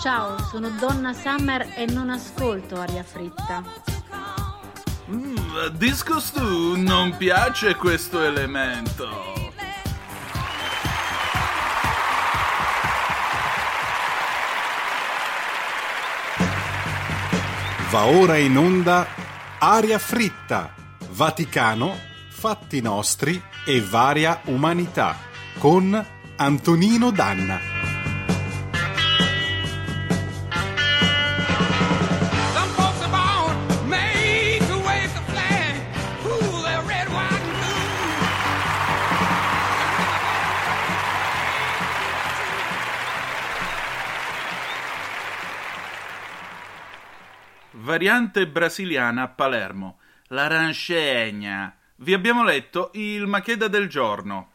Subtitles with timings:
[0.00, 3.62] Ciao, sono Donna Summer e non ascolto aria fritta.
[5.10, 9.08] Mm, disco Stu, non piace questo elemento.
[17.90, 19.06] Va ora in onda
[19.58, 20.74] Aria fritta,
[21.12, 21.96] Vaticano,
[22.28, 25.16] fatti nostri e varia umanità
[25.58, 26.04] con
[26.36, 27.75] Antonino Danna.
[47.96, 51.74] Variante brasiliana a Palermo, l'arancegna.
[51.96, 54.50] Vi abbiamo letto il Macheda del giorno.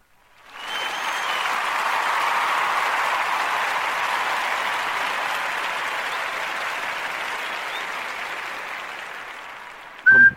[10.05, 10.35] Com-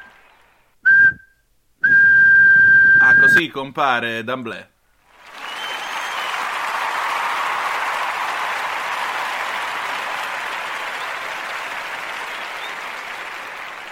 [3.01, 4.74] ah, così compare d'amblè.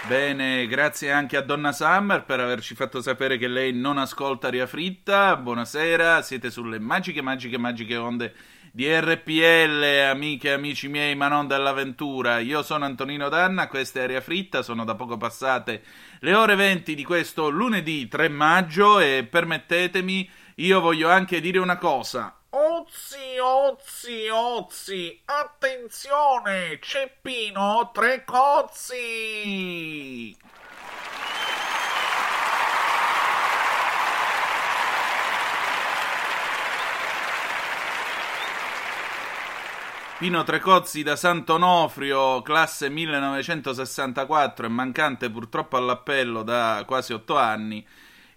[0.05, 4.67] Bene, grazie anche a Donna Summer per averci fatto sapere che lei non ascolta Aria
[4.67, 5.37] Fritta.
[5.37, 8.33] Buonasera, siete sulle magiche, magiche, magiche onde
[8.73, 12.39] di RPL, amiche e amici miei, ma non dell'avventura.
[12.39, 15.81] Io sono Antonino Danna, questa è Aria Fritta, sono da poco passate
[16.19, 21.77] le ore 20 di questo lunedì 3 maggio e permettetemi, io voglio anche dire una
[21.77, 22.42] cosa.
[22.83, 28.97] Ozzi, ozzi, ozzi, attenzione, Ceppino, tre cozzi!
[40.17, 47.87] Pino Trecozzi da Sant'Onofrio, classe 1964 e mancante purtroppo all'appello da quasi otto anni,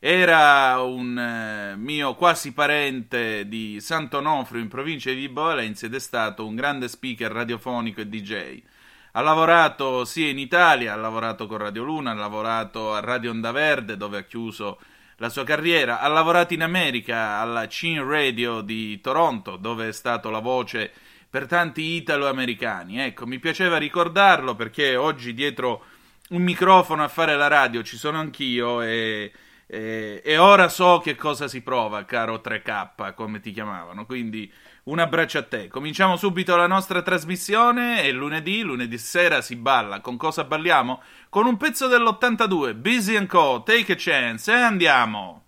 [0.08, 5.98] era un eh, mio quasi parente di Sant'Onofrio in provincia di Vibo Valentia ed è
[5.98, 8.62] stato un grande speaker radiofonico e DJ.
[9.10, 13.50] Ha lavorato sia in Italia, ha lavorato con Radio Luna, ha lavorato a Radio Onda
[13.50, 14.78] Verde dove ha chiuso
[15.16, 20.30] la sua carriera, ha lavorato in America alla Chin Radio di Toronto dove è stato
[20.30, 20.92] la voce
[21.28, 23.00] per tanti italo-americani.
[23.00, 25.84] Ecco, mi piaceva ricordarlo perché oggi dietro
[26.28, 29.32] un microfono a fare la radio ci sono anch'io e,
[29.66, 34.06] e, e ora so che cosa si prova, caro 3K, come ti chiamavano.
[34.06, 34.50] Quindi
[34.84, 35.68] un abbraccio a te.
[35.68, 38.02] Cominciamo subito la nostra trasmissione.
[38.02, 40.00] È lunedì, lunedì sera si balla.
[40.00, 41.02] Con cosa balliamo?
[41.28, 43.62] Con un pezzo dell'82, Busy Co.
[43.64, 45.46] Take a chance e andiamo.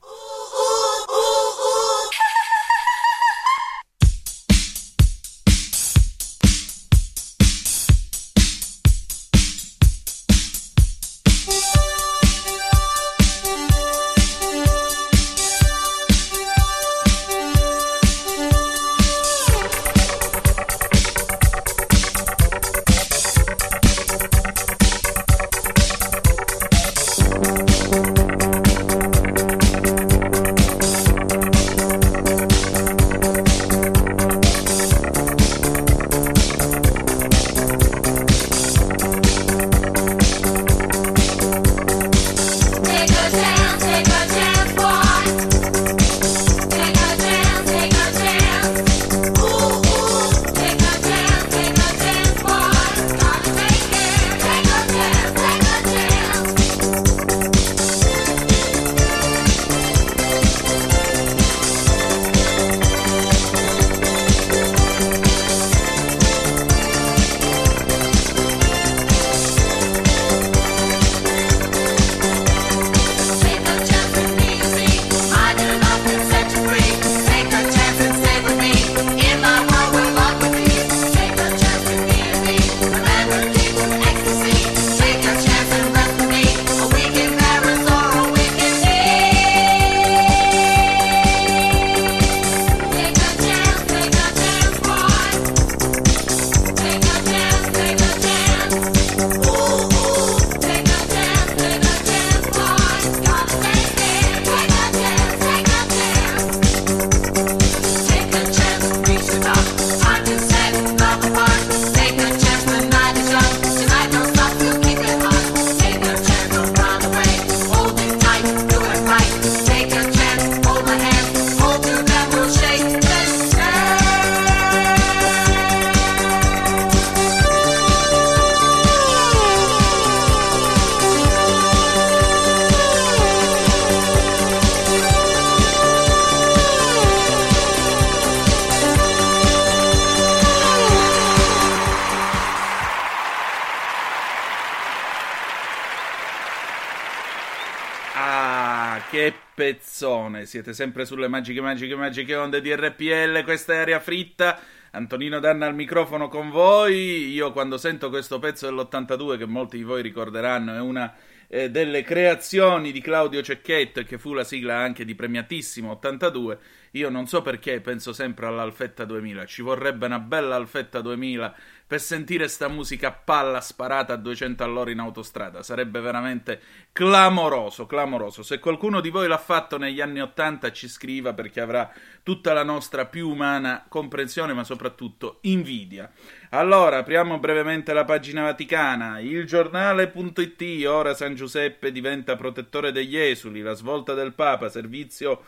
[150.48, 153.44] Siete sempre sulle magiche, magiche, magiche onde di RPL.
[153.44, 154.58] Questa è aria fritta.
[154.92, 157.28] Antonino Danna al microfono con voi.
[157.28, 161.14] Io quando sento questo pezzo dell'82, che molti di voi ricorderanno, è una
[161.48, 166.58] eh, delle creazioni di Claudio Cecchetto, che fu la sigla anche di Premiatissimo 82.
[166.92, 169.44] Io non so perché penso sempre all'Alfetta 2000.
[169.44, 171.54] Ci vorrebbe una bella Alfetta 2000
[171.88, 175.62] per sentire sta musica a palla sparata a 200 all'ora in autostrada.
[175.62, 176.60] Sarebbe veramente
[176.92, 178.42] clamoroso, clamoroso.
[178.42, 181.90] Se qualcuno di voi l'ha fatto negli anni 80 ci scriva perché avrà
[182.22, 186.12] tutta la nostra più umana comprensione, ma soprattutto invidia.
[186.50, 189.18] Allora, apriamo brevemente la pagina vaticana.
[189.20, 195.42] Il giornale.it, ora San Giuseppe diventa protettore degli esuli, la svolta del Papa, servizio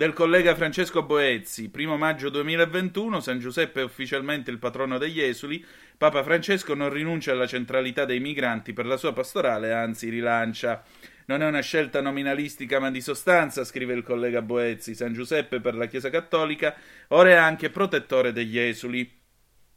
[0.00, 5.62] del collega Francesco Boezzi, 1 maggio 2021, San Giuseppe è ufficialmente il patrono degli esuli,
[5.98, 10.82] Papa Francesco non rinuncia alla centralità dei migranti per la sua pastorale, anzi rilancia.
[11.26, 15.74] Non è una scelta nominalistica ma di sostanza, scrive il collega Boezzi, San Giuseppe per
[15.74, 16.74] la Chiesa Cattolica,
[17.08, 19.18] ora è anche protettore degli esuli.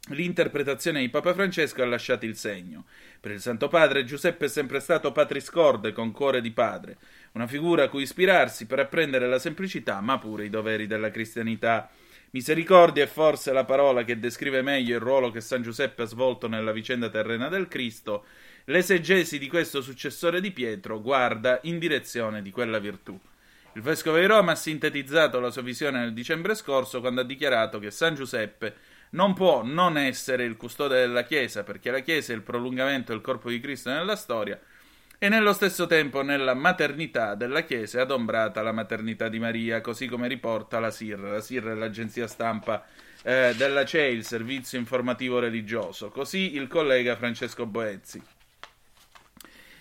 [0.10, 2.86] L'interpretazione di Papa Francesco ha lasciato il segno.
[3.22, 6.98] Per il Santo Padre Giuseppe è sempre stato patris corde con cuore di padre,
[7.34, 11.90] una figura a cui ispirarsi per apprendere la semplicità ma pure i doveri della cristianità.
[12.32, 16.48] Misericordia è forse la parola che descrive meglio il ruolo che San Giuseppe ha svolto
[16.48, 18.26] nella vicenda terrena del Cristo.
[18.66, 23.20] L'esegesi di questo successore di Pietro guarda in direzione di quella virtù.
[23.76, 27.80] Il vescovo di Roma ha sintetizzato la sua visione nel dicembre scorso quando ha dichiarato
[27.80, 28.76] che San Giuseppe
[29.12, 33.22] non può non essere il custode della Chiesa, perché la Chiesa è il prolungamento del
[33.22, 34.60] corpo di Cristo nella storia,
[35.24, 40.06] e nello stesso tempo nella maternità della Chiesa è adombrata la maternità di Maria, così
[40.06, 41.18] come riporta la SIR.
[41.18, 42.84] La SIR è l'agenzia stampa
[43.22, 46.10] eh, della CEI, il servizio informativo religioso.
[46.10, 48.22] Così il collega Francesco Boezzi.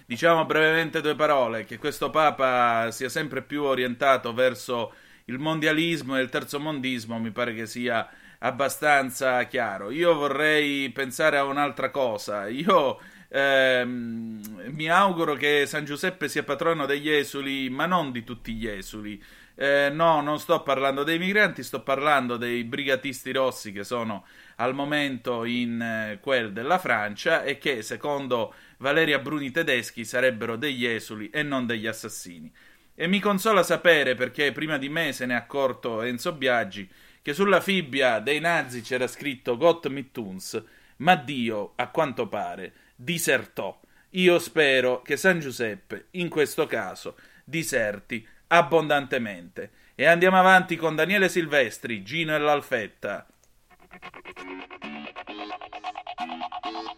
[0.06, 4.94] Diciamo brevemente due parole, che questo Papa sia sempre più orientato verso
[5.24, 8.08] il mondialismo e il terzo mondismo mi pare che sia
[8.38, 9.90] abbastanza chiaro.
[9.90, 12.46] Io vorrei pensare a un'altra cosa.
[12.46, 13.00] Io
[13.32, 18.68] ehm, mi auguro che San Giuseppe sia patrono degli esuli, ma non di tutti gli
[18.68, 19.22] esuli.
[19.54, 24.24] Eh, no, non sto parlando dei migranti, sto parlando dei brigatisti rossi che sono
[24.56, 30.86] al momento in eh, quel della Francia e che, secondo Valeria Bruni tedeschi, sarebbero degli
[30.86, 32.52] esuli e non degli assassini.
[32.94, 36.88] E mi consola sapere, perché prima di me se ne è accorto Enzo Biaggi,
[37.22, 40.62] che sulla fibbia dei nazi c'era scritto Gott mit uns,
[40.96, 43.78] ma Dio, a quanto pare, disertò.
[44.10, 49.70] Io spero che San Giuseppe, in questo caso, diserti abbondantemente.
[49.94, 53.26] E andiamo avanti con Daniele Silvestri, Gino e l'Alfetta.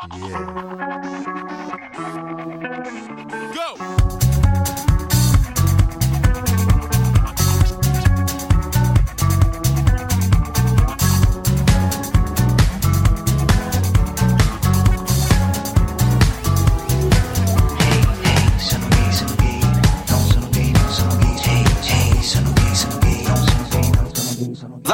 [0.08, 1.33] Go!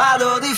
[0.00, 0.49] Vado di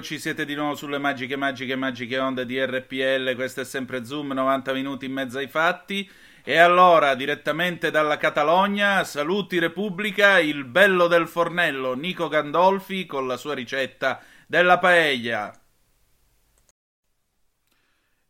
[0.00, 3.34] Eccoci, siete di nuovo sulle magiche, magiche, magiche onde di RPL.
[3.34, 6.10] Questo è sempre Zoom, 90 minuti in mezzo ai fatti.
[6.42, 13.36] E allora, direttamente dalla Catalogna, saluti Repubblica, il bello del fornello Nico Gandolfi con la
[13.36, 15.52] sua ricetta della paella.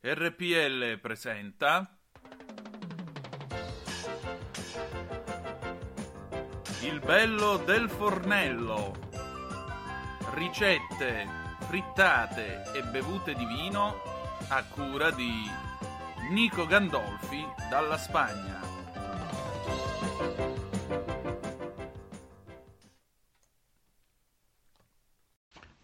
[0.00, 1.96] RPL presenta
[6.80, 8.98] Il bello del fornello.
[10.34, 13.94] Ricette frittate e bevute di vino
[14.48, 15.30] a cura di
[16.32, 18.58] Nico Gandolfi dalla Spagna.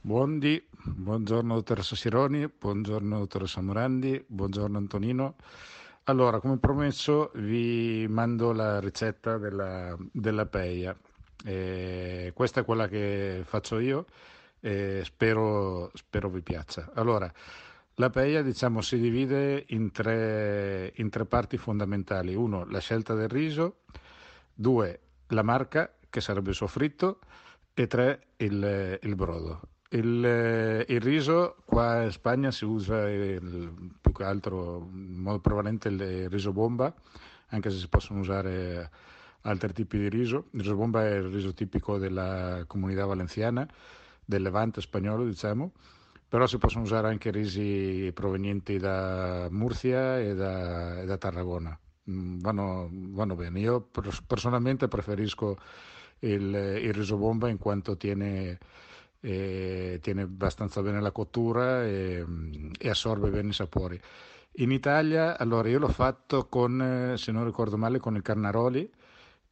[0.01, 5.37] Buondì, buongiorno dottoressa Sironi, buongiorno dottoressa Morandi, buongiorno Antonino.
[6.05, 10.97] Allora, come promesso, vi mando la ricetta della, della peia.
[11.45, 14.07] Eh, questa è quella che faccio io
[14.67, 16.91] e spero, spero vi piaccia.
[16.95, 17.33] Allora,
[17.95, 22.35] la peia diciamo, si divide in tre, in tre parti fondamentali.
[22.35, 23.83] Uno, la scelta del riso,
[24.53, 27.21] due, la marca, che sarebbe il soffritto,
[27.75, 29.61] e tre, il, il brodo.
[29.91, 35.89] Il, il riso qua in Spagna si usa il- più che altro in modo prevalente
[35.89, 36.93] il riso bomba,
[37.51, 38.91] anche se si possono usare
[39.43, 40.49] altri tipi di riso.
[40.51, 43.65] Il riso bomba è il riso tipico della comunità valenziana,
[44.27, 45.73] del Levante spagnolo, diciamo,
[46.29, 51.79] però si possono usare anche risi provenienti da Murcia e da, e da Tarragona.
[52.11, 53.61] Mm, Vanno, vanno bene.
[53.61, 55.57] Io pers- personalmente preferisco
[56.21, 58.59] il, il riso bomba in quanto tiene,
[59.21, 64.01] eh, tiene abbastanza bene la cottura e, mm, e assorbe bene i sapori.
[64.59, 66.81] In Italia, allora io l'ho fatto con,
[67.13, 68.91] eh, se non ricordo male, con il Carnaroli,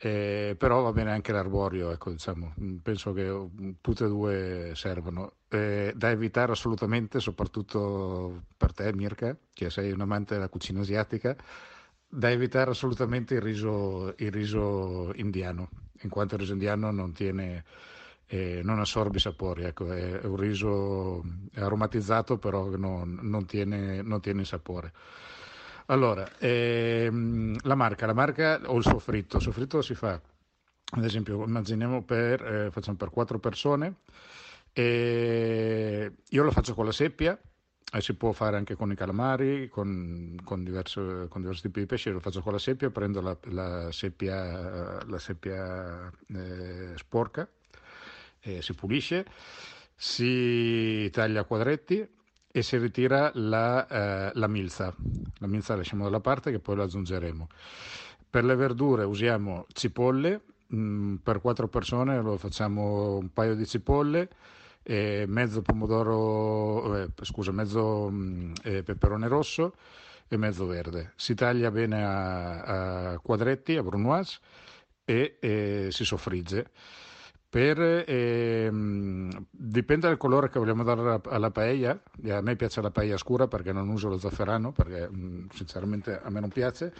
[0.04, 4.73] eh, però va bene anche l'arborio, ecco, diciamo, Mm, penso che mm, tutte e due
[4.75, 5.32] servono.
[5.49, 11.34] Eh, da evitare assolutamente, soprattutto per te Mirka, che sei un amante della cucina asiatica,
[12.06, 15.70] da evitare assolutamente il riso, il riso indiano,
[16.02, 17.64] in quanto il riso indiano non tiene,
[18.26, 21.23] eh, non assorbe i sapori, ecco, è, è un riso
[21.54, 24.92] aromatizzato però non, non tiene, non tiene sapore.
[25.87, 30.19] Allora, ehm, la marca, la marca o il soffritto, il soffritto si fa,
[30.93, 33.97] ad esempio, immaginiamo per, eh, facciamo per quattro persone,
[34.73, 37.38] e io lo faccio con la seppia,
[37.93, 41.87] e si può fare anche con i calamari, con, con, diverso- con diversi tipi di
[41.87, 47.47] pesci, lo faccio con la seppia, prendo la, la seppia, la seppia eh, sporca,
[48.41, 49.26] eh, si pulisce,
[49.95, 52.09] si taglia a quadretti
[52.56, 54.94] e si ritira la, eh, la milza.
[55.38, 57.49] La milza la lasciamo da parte che poi la aggiungeremo.
[58.30, 60.40] Per le verdure usiamo cipolle,
[60.73, 64.28] mm, per quattro persone lo facciamo un paio di cipolle,
[64.84, 69.75] e mezzo pomodoro, eh, scusa, mezzo mm, eh, peperone rosso
[70.28, 71.12] e mezzo verde.
[71.16, 74.38] Si taglia bene a, a quadretti, a brunoise
[75.04, 76.70] e si soffrigge.
[77.54, 81.96] Per, ehm, dipende dal colore che vogliamo dare alla, paella.
[82.30, 86.30] A me piace la paella scura perché non uso lo zafferano, perché mm, sinceramente a
[86.30, 86.92] me non piace.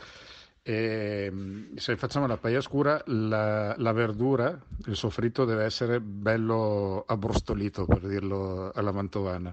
[0.63, 4.57] E, mm, se facciamo la paella scura, la, la verdura,
[4.87, 9.53] il soffritto deve essere bello abbrustolito, per dirlo alla mantovana.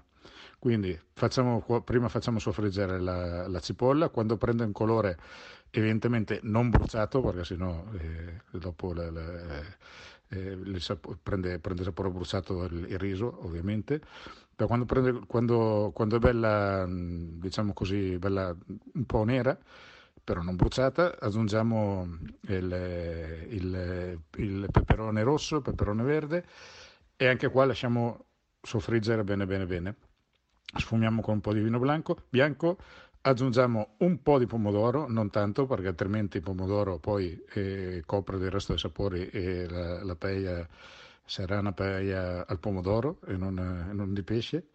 [0.59, 5.17] Quindi facciamo, prima facciamo soffriggere la, la cipolla, quando prende un colore
[5.71, 9.61] evidentemente non bruciato, perché sennò eh, dopo la- la-
[10.29, 14.01] eh, il sapo- prende, prende sapore bruciato il, il riso, ovviamente.
[14.55, 18.55] Però quando, prende, quando, quando è bella, mh, diciamo così, bella
[18.93, 19.57] un po' nera,
[20.23, 22.07] però non bruciata, aggiungiamo
[22.47, 26.45] il, il- il peperone rosso, il peperone verde
[27.17, 28.25] e anche qua lasciamo
[28.61, 29.95] soffriggere bene bene bene.
[30.73, 32.77] Sfumiamo con un po' di vino bianco, bianco
[33.21, 38.51] aggiungiamo un po' di pomodoro, non tanto perché altrimenti il pomodoro poi eh, copre del
[38.51, 40.67] resto dei sapori e la, la paella
[41.23, 44.67] sarà una paella al pomodoro e non, eh, non di pesce.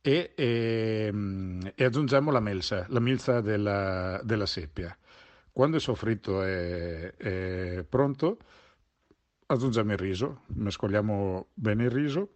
[0.00, 4.96] E, ehm, e aggiungiamo la melsa, la milza della, della seppia.
[5.52, 8.38] Quando il soffritto è, è pronto,
[9.46, 12.30] aggiungiamo il riso, mescoliamo bene il riso,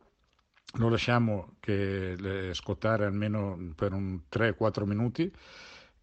[0.78, 1.57] lo lasciamo
[2.52, 5.31] scottare almeno per un 3-4 minuti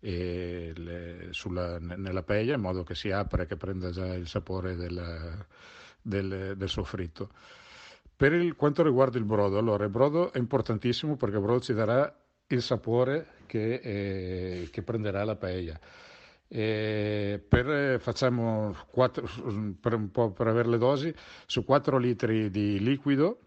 [0.01, 4.27] le- sulla- ne- nella paella in modo che si apra e che prenda già il
[4.27, 5.45] sapore del,
[6.01, 7.29] del- del soffritto.
[8.15, 11.73] Per il- quanto riguarda il brodo, allora il brodo è importantissimo perché il brodo ci
[11.73, 12.13] darà
[12.47, 15.79] il sapore che, eh, che prenderà la paella.
[16.47, 19.27] Per, eh, facciamo quattro,
[19.79, 21.13] per, un po' per avere le dosi,
[21.45, 23.41] su 4 litri di liquido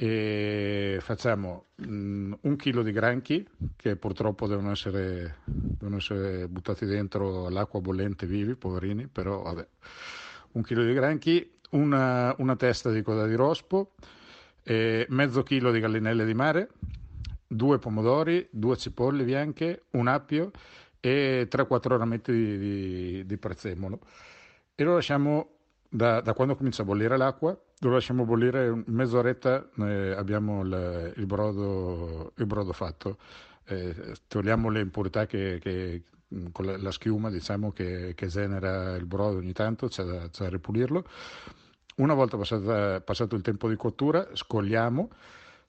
[0.00, 7.46] e facciamo mm, un chilo di granchi che purtroppo devono essere, devono essere buttati dentro
[7.46, 9.66] all'acqua bollente vivi, poverini, però vabbè.
[10.52, 13.94] Un chilo di granchi, una, una testa di coda di rospo,
[14.62, 16.68] mezzo chilo di gallinelle di mare,
[17.48, 20.52] due pomodori, due cipolle bianche, un appio
[21.00, 23.98] e 3-4 rametti di, di, di prezzemolo.
[24.76, 25.56] E lo lasciamo
[25.88, 31.26] da, da quando comincia a bollire l'acqua, lo lasciamo bollire mezz'oretta, eh, abbiamo il, il
[31.26, 33.18] brodo, il brodo fatto.
[33.66, 36.02] Eh, togliamo le impurità che, che-
[36.52, 40.44] con la, la schiuma diciamo, che, che genera il brodo ogni tanto, c'è da, c'è
[40.44, 41.04] da ripulirlo.
[41.96, 45.10] Una volta passata- passato il tempo di cottura, scogliamo,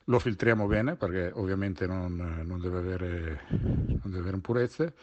[0.06, 4.94] lo filtriamo bene perché ovviamente non, non deve, avere, non deve avere impurezze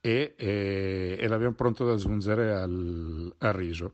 [0.00, 3.92] e, e- e l'abbiamo pronto da aggiungere al, al riso.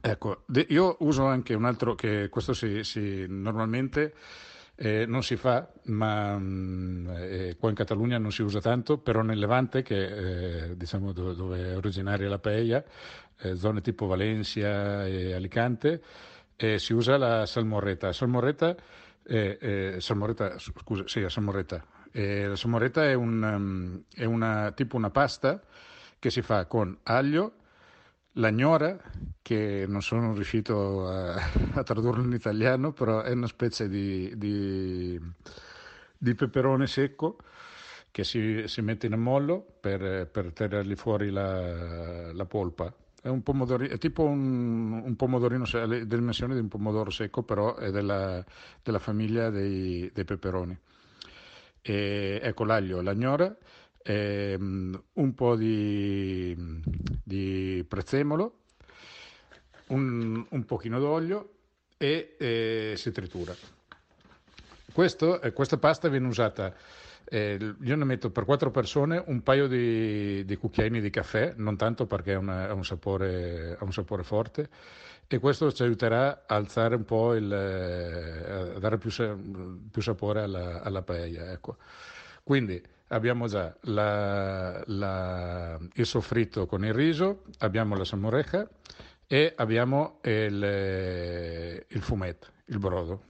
[0.00, 4.14] Ecco, io uso anche un altro che questo si, si- normalmente
[4.76, 9.22] eh, non si fa, ma mm, eh, qua in Catalogna non si usa tanto, però
[9.22, 12.82] nel Levante, che eh, diciamo dove, dove è originaria la paella,
[13.38, 16.02] eh, zone tipo Valencia e Alicante,
[16.56, 18.12] eh, si usa la salmorreta.
[18.12, 18.74] Salmorreta,
[19.24, 21.84] eh, salmorreta, scusa, sì, la salmorreta.
[22.14, 25.62] La salmorreta è, un, um, è una, tipo una pasta
[26.18, 27.52] che si fa con aglio,
[28.34, 28.96] la gnora,
[29.42, 31.34] che non sono riuscito a,
[31.74, 35.20] a tradurlo in italiano, però è una specie di, di-
[36.16, 37.36] di peperone secco
[38.10, 42.92] che si, si mette in ammollo per, per tirargli fuori la, la polpa.
[43.20, 43.42] È, un
[43.88, 48.44] è tipo un, un pomodorino, ha le dimensioni di un pomodoro secco, però è della,
[48.82, 50.76] della famiglia dei, dei peperoni.
[51.80, 53.56] E, ecco l'aglio, la gnora,
[54.02, 56.56] ehm, un po' di,
[57.22, 58.58] di prezzemolo,
[59.88, 61.50] un, un pochino d'olio
[61.96, 63.54] e eh, si tritura.
[64.92, 66.74] Questo, eh, questa pasta viene usata,
[67.24, 71.76] eh, io ne metto per quattro persone un paio di, di cucchiaini di caffè, non
[71.76, 74.68] tanto perché ha, un un sapore forte,
[75.26, 79.10] e questo ci aiuterà a alzare un po' il, eh, a dare più,
[79.90, 81.52] più sapore alla, alla paella.
[81.52, 81.78] Ecco.
[82.42, 82.82] Quindi
[83.12, 88.68] abbiamo già la- la- il soffritto con il riso, abbiamo la salmoreja
[89.26, 93.22] e abbiamo il, eh, il fumetto, il brodo.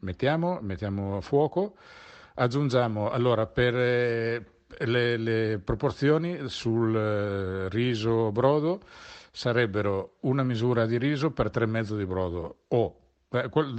[0.00, 1.76] Mettiamo, mettiamo a fuoco,
[2.34, 4.44] aggiungiamo allora per eh,
[4.78, 8.80] le, le proporzioni sul eh, riso brodo
[9.30, 12.96] sarebbero una misura di riso per tre mezzo di brodo o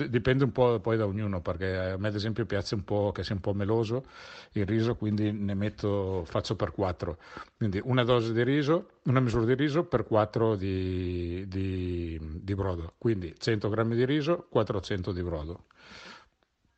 [0.08, 3.24] dipende un po' poi da ognuno perché a me ad esempio piace un po' che
[3.24, 4.06] sia un po' meloso
[4.54, 7.18] il riso quindi ne metto faccio per quattro.
[7.56, 12.94] Quindi una dose di riso una misura di riso per quattro di, di- di brodo.
[12.98, 15.66] Quindi 100 grammi di riso 400 di brodo.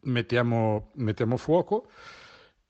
[0.01, 1.87] Mettiamo, mettiamo fuoco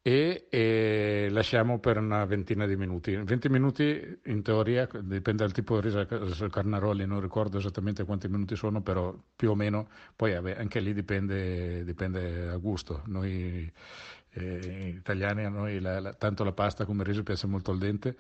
[0.07, 3.15] e, e lasciamo per una ventina di minuti.
[3.15, 8.27] 20 minuti in teoria, dipende dal tipo di riso, se carnaroli non ricordo esattamente quanti
[8.27, 13.01] minuti sono, però più o meno, poi anche lì dipende, dipende a gusto.
[13.07, 13.71] Noi
[14.33, 17.79] eh, italiani, a noi la- la- tanto la pasta come il riso piace molto al
[17.79, 18.15] dente,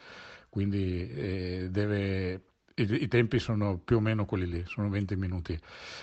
[0.49, 2.41] quindi eh, deve...
[2.77, 5.57] I, I tempi sono più o meno quelli lì, sono 20 minuti.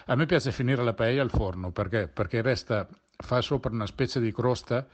[0.06, 4.20] A me piace finire la paella al forno perché, perché resta, fa sopra una specie
[4.20, 4.86] di crosta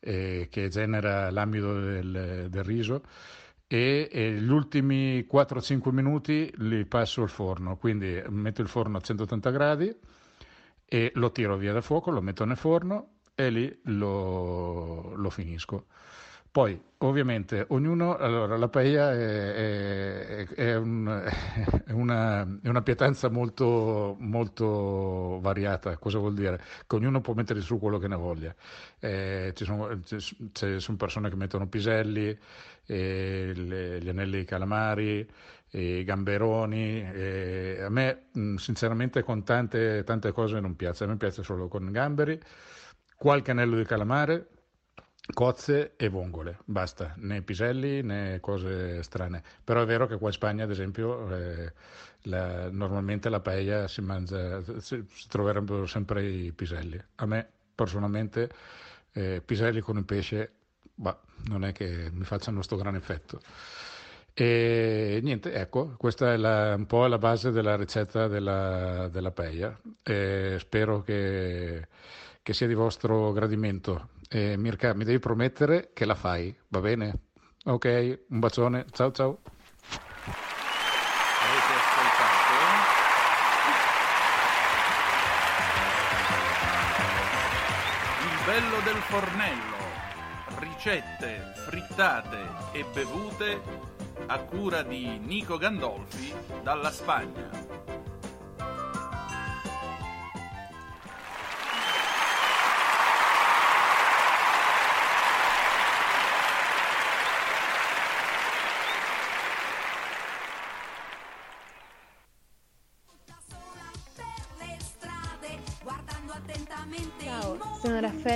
[0.00, 3.02] eh, che genera l'amido del, del riso
[3.66, 9.00] e, e gli ultimi 4-5 minuti li passo al forno, quindi metto il forno a
[9.00, 9.94] 180 gradi
[10.86, 15.86] e lo tiro via dal fuoco, lo metto nel forno e lì lo, lo finisco.
[16.50, 21.22] Poi, ovviamente, ognuno, allora, la paella è, è- è un-
[21.86, 25.96] è una, una pietanza molto, molto variata.
[25.98, 26.60] Cosa vuol dire?
[26.86, 28.54] Che ognuno può mettere su quello che ne voglia.
[28.98, 32.36] Eh, ci sono, ci sono persone che mettono piselli,
[32.86, 35.28] eh, le- gli anelli di calamari,
[35.72, 37.02] i gamberoni.
[37.12, 41.04] eh, a me, mh, sinceramente, con tante, tante cose non piace.
[41.04, 42.40] A me piace solo con gamberi,
[43.16, 44.48] qualche anello di calamare
[45.32, 49.42] cozze e vongole, basta, né piselli né cose strane.
[49.64, 51.72] Però è vero che qua in Spagna, ad esempio, eh,
[52.22, 57.00] la- normalmente la paella si mangia, si, si troverebbero sempre i piselli.
[57.16, 58.50] A me personalmente
[59.12, 60.52] eh, piselli con il pesce,
[60.94, 63.40] bah, non è che mi facciano questo gran effetto.
[64.34, 69.76] E niente, ecco, questa è la- un po' la base della ricetta della, della paella.
[70.02, 71.88] E spero che,
[72.42, 74.10] che sia di vostro gradimento.
[74.30, 77.28] E Mirka, mi devi promettere che la fai, va bene?
[77.64, 79.40] Ok, un bacione, ciao ciao.
[88.44, 89.76] Bello del fornello.
[90.58, 92.38] Ricette, frittate
[92.72, 93.60] e bevute
[94.26, 97.87] a cura di Nico Gandolfi dalla Spagna.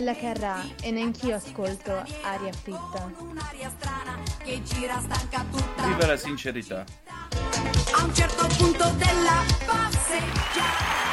[0.03, 1.93] Quella che arrà e neanch'io ascolto
[2.25, 3.09] aria fritta.
[5.49, 5.87] tutta.
[5.87, 6.85] Viva la sincerità.
[7.93, 11.12] A un certo punto della passeggiata.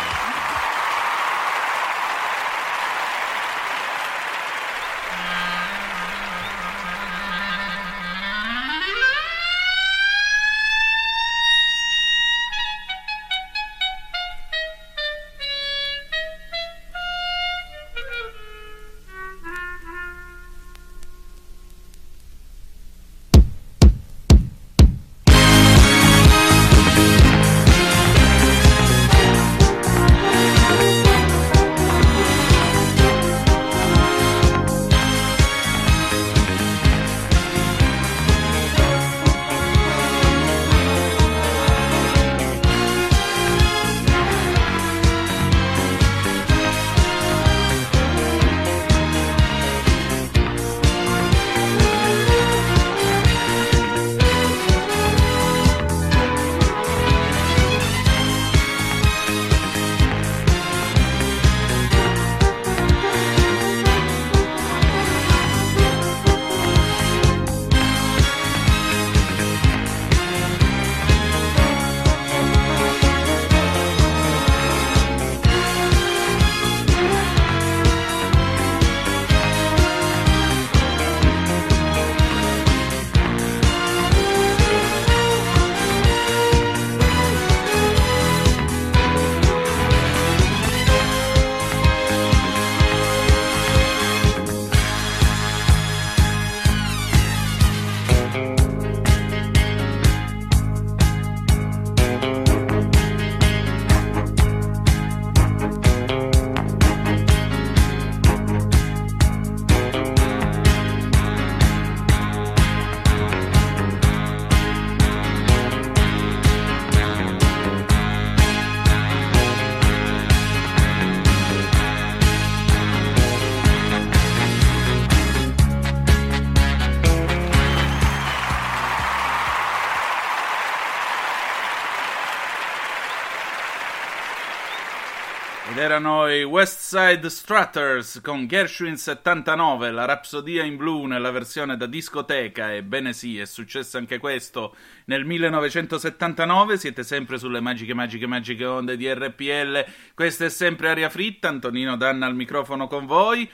[135.99, 141.87] Erano i West Side Strutters con Gershwin 79, la Rapsodia in blu nella versione da
[141.87, 142.73] discoteca.
[142.73, 144.73] Ebbene sì, è successo anche questo
[145.05, 146.77] nel 1979.
[146.77, 149.85] Siete sempre sulle magiche, magiche, magiche onde di RPL.
[150.15, 151.49] Questa è sempre aria fritta.
[151.49, 153.49] Antonino Danna al microfono con voi.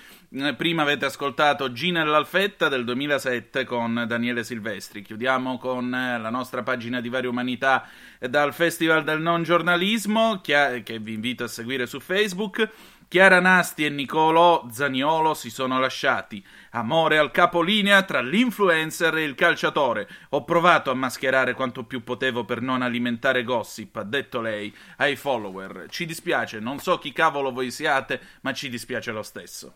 [0.57, 5.01] Prima avete ascoltato Gina e l'Alfetta del 2007 con Daniele Silvestri.
[5.01, 7.87] Chiudiamo con eh, la nostra pagina di Varie Umanità
[8.19, 12.69] dal Festival del Non Giornalismo, che vi invito a seguire su Facebook.
[13.07, 16.45] Chiara Nasti e Nicolò Zaniolo si sono lasciati.
[16.71, 20.05] Amore al capolinea tra l'influencer e il calciatore.
[20.31, 25.15] Ho provato a mascherare quanto più potevo per non alimentare gossip, ha detto lei ai
[25.15, 25.85] follower.
[25.87, 29.75] Ci dispiace, non so chi cavolo voi siate, ma ci dispiace lo stesso.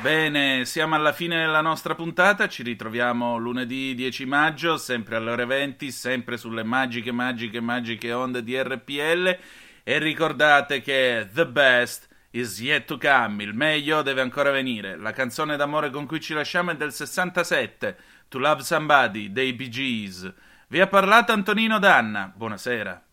[0.00, 5.44] Bene, siamo alla fine della nostra puntata, ci ritroviamo lunedì 10 maggio, sempre alle ore
[5.44, 9.38] 20, sempre sulle magiche, magiche, magiche onde di RPL
[9.84, 14.96] e ricordate che The Best is yet to come, il meglio deve ancora venire.
[14.96, 17.96] La canzone d'amore con cui ci lasciamo è del 67,
[18.28, 20.32] To Love Somebody, dei Bee Gees.
[20.70, 23.09] Vi ha parlato Antonino Danna, buonasera.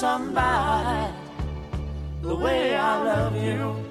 [0.00, 1.12] somebody
[2.22, 3.88] the way I love you.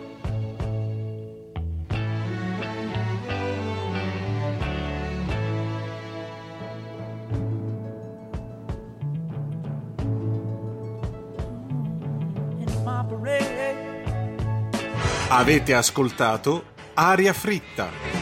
[15.31, 16.63] Avete ascoltato
[16.95, 18.18] Aria Fritta.